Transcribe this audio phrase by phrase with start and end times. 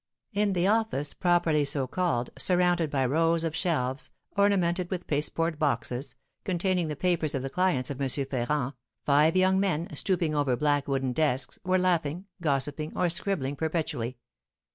[0.33, 6.15] In the office, properly so called, surrounded by rows of shelves, ornamented with pasteboard boxes,
[6.43, 8.09] containing the papers of the clients of M.
[8.09, 8.73] Ferrand,
[9.05, 14.17] five young men, stooping over black wooden desks, were laughing, gossiping, or scribbling perpetually.